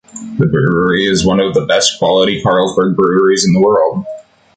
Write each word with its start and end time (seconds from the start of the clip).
The 0.39 0.47
brewery 0.47 1.05
is 1.05 1.23
one 1.27 1.39
of 1.39 1.53
the 1.53 1.67
best 1.67 1.99
quality 1.99 2.41
Carlsberg 2.41 2.95
breweries 2.95 3.45
in 3.45 3.53
the 3.53 3.61
world. 3.61 4.03